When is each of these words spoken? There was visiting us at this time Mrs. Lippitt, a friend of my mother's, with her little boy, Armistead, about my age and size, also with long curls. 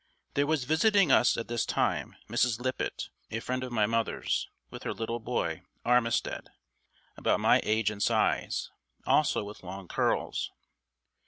There 0.33 0.47
was 0.47 0.63
visiting 0.63 1.11
us 1.11 1.37
at 1.37 1.47
this 1.47 1.63
time 1.63 2.15
Mrs. 2.27 2.59
Lippitt, 2.59 3.09
a 3.29 3.39
friend 3.39 3.63
of 3.63 3.71
my 3.71 3.85
mother's, 3.85 4.49
with 4.71 4.81
her 4.81 4.95
little 4.95 5.19
boy, 5.19 5.61
Armistead, 5.85 6.49
about 7.17 7.39
my 7.39 7.59
age 7.61 7.91
and 7.91 8.01
size, 8.01 8.71
also 9.05 9.43
with 9.43 9.61
long 9.61 9.87
curls. 9.87 10.49